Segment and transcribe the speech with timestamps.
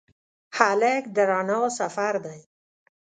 [0.57, 2.39] هلک د رڼا سفر دی.